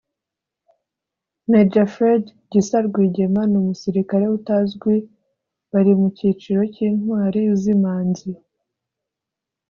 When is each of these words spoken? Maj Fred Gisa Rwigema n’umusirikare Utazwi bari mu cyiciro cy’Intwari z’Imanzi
Maj 1.49 1.73
Fred 1.93 2.23
Gisa 2.51 2.77
Rwigema 2.87 3.41
n’umusirikare 3.51 4.25
Utazwi 4.37 4.93
bari 5.71 5.91
mu 5.99 6.07
cyiciro 6.17 6.61
cy’Intwari 6.73 7.41
z’Imanzi 7.61 8.29